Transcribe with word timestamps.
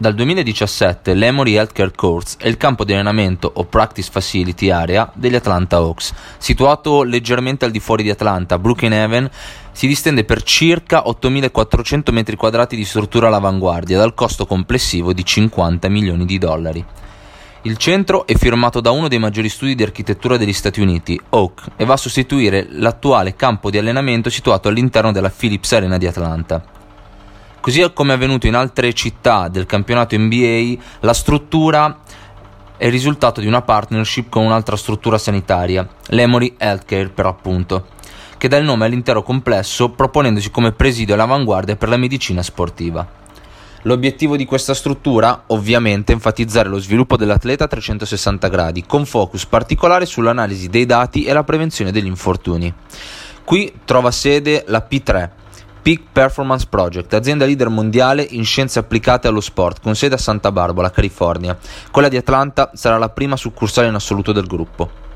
Dal 0.00 0.14
2017 0.14 1.12
l'Emory 1.12 1.56
Healthcare 1.56 1.92
Courts 1.94 2.36
è 2.38 2.48
il 2.48 2.56
campo 2.56 2.84
di 2.84 2.94
allenamento 2.94 3.52
o 3.54 3.66
practice 3.66 4.08
facility 4.10 4.70
area 4.70 5.12
degli 5.12 5.34
Atlanta 5.34 5.76
Hawks. 5.76 6.14
Situato 6.38 7.02
leggermente 7.02 7.66
al 7.66 7.70
di 7.70 7.80
fuori 7.80 8.02
di 8.02 8.08
Atlanta, 8.08 8.58
Brookhaven 8.58 9.28
si 9.72 9.86
distende 9.86 10.24
per 10.24 10.42
circa 10.42 11.02
8.400 11.04 12.14
m2 12.14 12.74
di 12.74 12.84
struttura 12.86 13.26
all'avanguardia 13.26 13.98
dal 13.98 14.14
costo 14.14 14.46
complessivo 14.46 15.12
di 15.12 15.22
50 15.22 15.90
milioni 15.90 16.24
di 16.24 16.38
dollari. 16.38 16.82
Il 17.64 17.76
centro 17.76 18.26
è 18.26 18.34
firmato 18.36 18.80
da 18.80 18.92
uno 18.92 19.06
dei 19.06 19.18
maggiori 19.18 19.50
studi 19.50 19.74
di 19.74 19.82
architettura 19.82 20.38
degli 20.38 20.54
Stati 20.54 20.80
Uniti, 20.80 21.20
Oak, 21.28 21.72
e 21.76 21.84
va 21.84 21.92
a 21.92 21.98
sostituire 21.98 22.66
l'attuale 22.70 23.36
campo 23.36 23.68
di 23.68 23.76
allenamento 23.76 24.30
situato 24.30 24.68
all'interno 24.68 25.12
della 25.12 25.28
Philips 25.28 25.72
Arena 25.72 25.98
di 25.98 26.06
Atlanta. 26.06 26.79
Così 27.60 27.88
come 27.92 28.12
è 28.12 28.14
avvenuto 28.16 28.46
in 28.46 28.54
altre 28.54 28.94
città 28.94 29.48
del 29.48 29.66
campionato 29.66 30.16
NBA, 30.16 30.76
la 31.00 31.12
struttura 31.12 31.98
è 32.78 32.86
il 32.86 32.90
risultato 32.90 33.42
di 33.42 33.46
una 33.46 33.60
partnership 33.60 34.30
con 34.30 34.46
un'altra 34.46 34.76
struttura 34.76 35.18
sanitaria, 35.18 35.86
l'Emory 36.06 36.54
Healthcare 36.56 37.10
per 37.10 37.26
appunto, 37.26 37.88
che 38.38 38.48
dà 38.48 38.56
il 38.56 38.64
nome 38.64 38.86
all'intero 38.86 39.22
complesso 39.22 39.90
proponendosi 39.90 40.50
come 40.50 40.72
presidio 40.72 41.12
all'avanguardia 41.12 41.76
per 41.76 41.90
la 41.90 41.98
medicina 41.98 42.42
sportiva. 42.42 43.06
L'obiettivo 43.82 44.36
di 44.36 44.46
questa 44.46 44.72
struttura, 44.72 45.44
ovviamente, 45.48 46.12
è 46.12 46.14
enfatizzare 46.14 46.68
lo 46.70 46.78
sviluppo 46.78 47.18
dell'atleta 47.18 47.64
a 47.64 47.68
360 47.68 48.48
gradi, 48.48 48.86
con 48.86 49.04
focus 49.04 49.44
particolare 49.44 50.06
sull'analisi 50.06 50.68
dei 50.68 50.86
dati 50.86 51.24
e 51.24 51.34
la 51.34 51.44
prevenzione 51.44 51.92
degli 51.92 52.06
infortuni. 52.06 52.72
Qui 53.44 53.80
trova 53.84 54.10
sede 54.10 54.64
la 54.68 54.86
P3, 54.90 55.28
Peak 55.90 56.02
Performance 56.12 56.66
Project, 56.70 57.12
azienda 57.14 57.44
leader 57.44 57.68
mondiale 57.68 58.22
in 58.22 58.44
scienze 58.44 58.78
applicate 58.78 59.26
allo 59.26 59.40
sport, 59.40 59.80
con 59.82 59.96
sede 59.96 60.14
a 60.14 60.18
Santa 60.18 60.52
Barbara, 60.52 60.92
California. 60.92 61.58
Quella 61.90 62.06
di 62.06 62.16
Atlanta 62.16 62.70
sarà 62.74 62.96
la 62.96 63.08
prima 63.08 63.34
succursale 63.34 63.88
in 63.88 63.94
assoluto 63.94 64.30
del 64.30 64.46
gruppo. 64.46 65.09